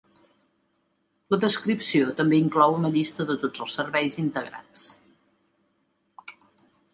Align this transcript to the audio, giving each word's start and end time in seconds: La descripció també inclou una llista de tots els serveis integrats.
La 1.33 1.37
descripció 1.43 2.07
també 2.21 2.39
inclou 2.43 2.73
una 2.77 2.91
llista 2.95 3.27
de 3.33 3.35
tots 3.45 3.63
els 3.67 3.77
serveis 3.81 4.19
integrats. 4.25 4.87